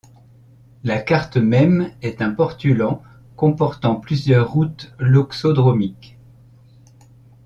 La 0.83 0.97
carte 0.97 1.37
même 1.37 1.93
est 2.01 2.23
un 2.23 2.31
portulan 2.31 3.03
comportant 3.35 3.97
plusieurs 3.99 4.51
routes 4.51 4.91
loxodromiques. 4.97 6.17